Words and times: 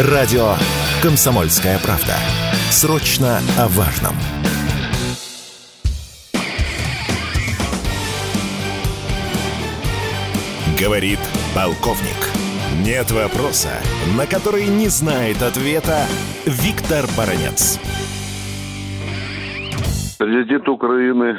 Радио 0.00 0.54
«Комсомольская 1.02 1.78
правда». 1.78 2.14
Срочно 2.70 3.40
о 3.58 3.68
важном. 3.68 4.14
Говорит 10.80 11.18
полковник. 11.54 12.16
Нет 12.82 13.10
вопроса, 13.10 13.68
на 14.16 14.26
который 14.26 14.66
не 14.66 14.88
знает 14.88 15.42
ответа 15.42 16.06
Виктор 16.46 17.04
Баранец. 17.14 17.78
Президент 20.18 20.68
Украины 20.68 21.38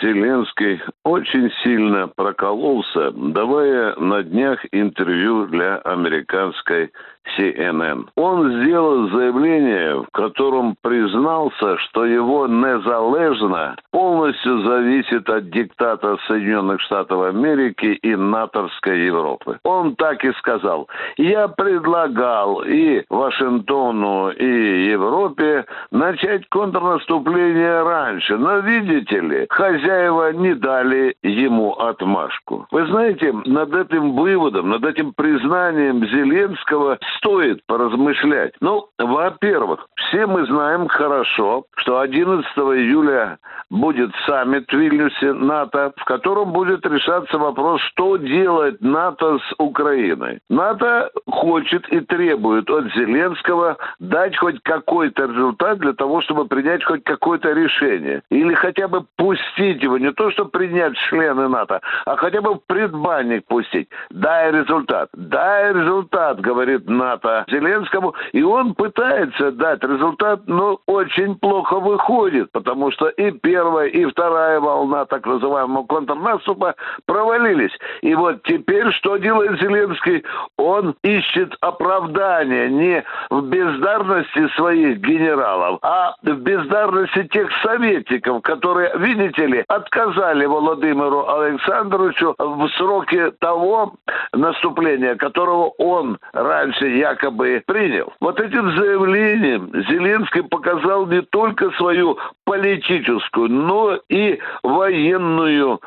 Зеленский 0.00 0.80
очень 1.04 1.50
сильно 1.62 2.08
прокололся, 2.08 3.10
давая 3.10 3.94
на 3.96 4.22
днях 4.22 4.60
интервью 4.72 5.46
для 5.48 5.78
американской 5.78 6.92
CNN. 7.36 8.08
Он 8.16 8.62
сделал 8.62 9.08
заявление, 9.10 10.02
в 10.02 10.10
котором 10.12 10.74
признался, 10.82 11.78
что 11.78 12.04
его 12.04 12.46
незалежно 12.46 13.76
полностью 13.92 14.62
зависит 14.62 15.28
от 15.28 15.50
диктата 15.50 16.16
Соединенных 16.26 16.80
Штатов 16.80 17.22
Америки 17.22 17.98
и 18.02 18.16
натовской 18.16 19.06
Европы. 19.06 19.58
Он 19.64 19.94
так 19.96 20.24
и 20.24 20.32
сказал. 20.34 20.88
Я 21.16 21.48
предлагал 21.48 22.62
и 22.62 23.04
Вашингтону, 23.08 24.30
и 24.30 24.90
Европе 24.90 25.64
начать 25.90 26.48
контрнаступление 26.48 27.82
раньше. 27.82 28.36
Но, 28.36 28.58
видите 28.58 29.20
ли, 29.20 29.46
хозяева 29.50 30.32
не 30.32 30.54
дали 30.54 31.16
ему 31.22 31.72
отмашку. 31.74 32.66
Вы 32.70 32.86
знаете, 32.86 33.32
над 33.44 33.74
этим 33.74 34.12
выводом, 34.12 34.70
над 34.70 34.84
этим 34.84 35.12
признанием 35.12 36.06
Зеленского 36.06 36.98
стоит 37.16 37.64
поразмышлять. 37.66 38.54
Ну, 38.60 38.88
во-первых, 38.98 39.86
все 40.10 40.26
мы 40.26 40.44
знаем 40.46 40.88
хорошо, 40.88 41.64
что 41.76 42.00
11 42.00 42.44
июля 42.56 43.38
будет 43.70 44.10
саммит 44.26 44.68
в 44.68 44.76
Вильнюсе 44.76 45.32
НАТО, 45.32 45.92
в 45.96 46.04
котором 46.04 46.52
будет 46.52 46.84
решаться 46.84 47.38
вопрос, 47.38 47.80
что 47.82 48.16
делать 48.16 48.80
НАТО 48.80 49.38
с 49.38 49.54
Украиной. 49.58 50.40
НАТО 50.48 51.10
хочет 51.26 51.88
и 51.88 52.00
требует 52.00 52.68
от 52.68 52.92
Зеленского 52.94 53.76
дать 54.00 54.36
хоть 54.36 54.60
какой-то 54.62 55.26
результат 55.26 55.78
для 55.78 55.92
того, 55.92 56.20
чтобы 56.20 56.46
принять 56.46 56.84
хоть 56.84 57.04
какое-то 57.04 57.52
решение. 57.52 58.22
Или 58.30 58.54
хотя 58.54 58.88
бы 58.88 59.04
пустить 59.16 59.82
его, 59.82 59.98
не 59.98 60.12
то, 60.12 60.30
чтобы 60.32 60.50
принять 60.50 60.96
члены 61.08 61.48
НАТО, 61.48 61.80
а 62.04 62.16
хотя 62.16 62.40
бы 62.40 62.54
в 62.54 62.60
предбанник 62.66 63.46
пустить. 63.46 63.88
Дай 64.10 64.50
результат. 64.50 65.08
Дай 65.14 65.72
результат, 65.72 66.40
говорит 66.40 66.88
НАТО 66.88 67.44
Зеленскому. 67.48 68.14
И 68.32 68.42
он 68.42 68.74
пытается 68.74 69.52
дать 69.52 69.82
результат, 69.84 69.99
но 70.46 70.78
очень 70.86 71.36
плохо 71.36 71.78
выходит, 71.80 72.50
потому 72.52 72.90
что 72.90 73.08
и 73.08 73.30
первая, 73.30 73.88
и 73.88 74.04
вторая 74.06 74.60
волна 74.60 75.04
так 75.04 75.26
называемого 75.26 75.84
контрнаступа 75.84 76.74
провалились. 77.06 77.72
И 78.02 78.14
вот 78.14 78.42
теперь 78.44 78.90
что 78.92 79.16
делает 79.16 79.60
Зеленский? 79.60 80.24
Он 80.56 80.94
ищет 81.02 81.54
оправдания 81.60 82.68
не 82.68 83.04
в 83.30 83.42
бездарности 83.42 84.48
своих 84.56 84.98
генералов, 84.98 85.78
а 85.82 86.14
в 86.22 86.32
бездарности 86.34 87.24
тех 87.24 87.48
советников, 87.62 88.42
которые, 88.42 88.92
видите 88.96 89.46
ли, 89.46 89.64
отказали 89.68 90.46
Владимиру 90.46 91.28
Александровичу 91.28 92.34
в 92.38 92.68
сроке 92.76 93.30
того 93.32 93.94
наступления, 94.32 95.16
которого 95.16 95.72
он 95.78 96.18
раньше 96.32 96.88
якобы 96.88 97.62
принял. 97.66 98.12
Вот 98.20 98.40
этим 98.40 98.76
заявлением 98.76 99.70
Зеленский 99.88 100.42
показал 100.42 101.06
не 101.06 101.22
только 101.22 101.70
свою 101.72 102.18
политическую, 102.44 103.48
но 103.48 103.98
и 104.08 104.38
военную 104.62 105.80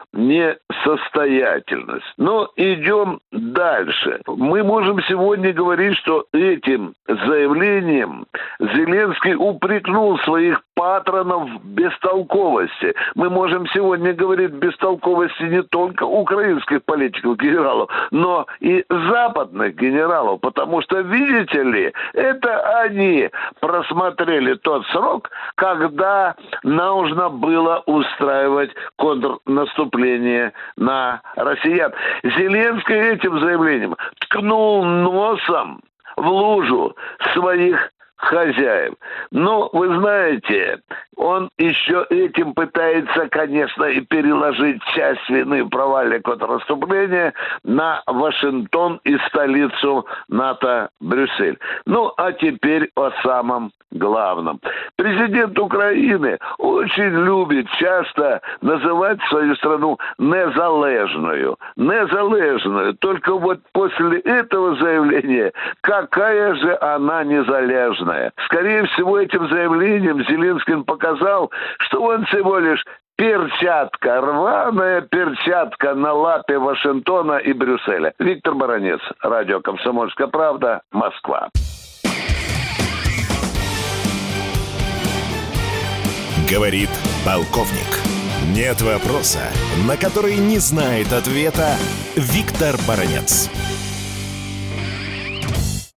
несостоятельность. 0.73 2.13
Но 2.17 2.49
идем 2.55 3.19
дальше. 3.31 4.21
Мы 4.27 4.63
можем 4.63 5.01
сегодня 5.03 5.53
говорить, 5.53 5.97
что 5.97 6.25
этим 6.33 6.93
заявлением 7.07 8.25
Зеленский 8.59 9.35
упрекнул 9.35 10.17
своих 10.19 10.61
патронов 10.75 11.49
бестолковости. 11.63 12.93
Мы 13.15 13.29
можем 13.29 13.67
сегодня 13.67 14.13
говорить 14.13 14.51
бестолковости 14.51 15.43
не 15.43 15.63
только 15.63 16.03
украинских 16.03 16.83
политиков, 16.83 17.37
генералов, 17.37 17.89
но 18.11 18.45
и 18.59 18.83
западных 18.89 19.75
генералов, 19.75 20.41
потому 20.41 20.81
что, 20.81 20.99
видите 21.01 21.63
ли, 21.63 21.93
это 22.13 22.81
они 22.81 23.29
просмотрели 23.59 24.55
тот 24.55 24.85
срок, 24.87 25.29
когда 25.55 26.35
нужно 26.63 27.29
было 27.29 27.83
устраивать 27.85 28.71
контрнаступление 28.97 30.53
на 30.77 31.21
россиян. 31.35 31.93
Зеленский 32.23 32.95
этим 32.95 33.39
заявлением 33.39 33.95
ткнул 34.19 34.83
носом 34.83 35.81
в 36.15 36.27
лужу 36.27 36.95
своих 37.33 37.91
хозяев. 38.23 38.93
Но 39.31 39.69
вы 39.73 39.95
знаете, 39.97 40.79
он 41.15 41.49
еще 41.57 42.05
этим 42.09 42.53
пытается, 42.53 43.27
конечно, 43.29 43.83
и 43.85 44.01
переложить 44.01 44.81
часть 44.95 45.29
вины 45.29 45.67
провале 45.69 46.19
контрнаступления 46.21 47.33
на 47.63 48.01
Вашингтон 48.07 48.99
и 49.03 49.17
столицу 49.27 50.05
НАТО 50.29 50.89
Брюссель. 50.99 51.57
Ну, 51.85 52.11
а 52.17 52.31
теперь 52.31 52.89
о 52.95 53.11
самом 53.23 53.71
главном. 53.93 54.59
Президент 54.95 55.57
Украины 55.59 56.37
очень 56.57 57.25
любит 57.25 57.67
часто 57.79 58.41
называть 58.61 59.19
свою 59.29 59.55
страну 59.55 59.97
незалежную. 60.17 61.57
Незалежную. 61.75 62.95
Только 62.95 63.35
вот 63.35 63.59
после 63.71 64.19
этого 64.19 64.75
заявления, 64.75 65.51
какая 65.81 66.55
же 66.55 66.77
она 66.81 67.23
незалежная. 68.13 68.31
Скорее 68.45 68.85
всего, 68.87 69.19
этим 69.19 69.47
заявлением 69.49 70.23
Зеленский 70.25 70.83
показал, 70.83 71.51
что 71.79 72.01
он 72.01 72.25
всего 72.25 72.59
лишь 72.59 72.83
перчатка, 73.15 74.21
рваная 74.21 75.01
перчатка 75.01 75.93
на 75.93 76.13
лапе 76.13 76.57
Вашингтона 76.57 77.37
и 77.37 77.53
Брюсселя. 77.53 78.13
Виктор 78.19 78.55
Баранец, 78.55 79.01
радио 79.21 79.61
«Комсомольская 79.61 80.27
правда», 80.27 80.81
Москва. 80.91 81.49
Говорит 86.49 86.89
полковник. 87.25 87.87
Нет 88.53 88.81
вопроса, 88.81 89.39
на 89.87 89.95
который 89.95 90.35
не 90.35 90.57
знает 90.57 91.13
ответа 91.13 91.77
Виктор 92.15 92.75
Баранец. 92.85 93.49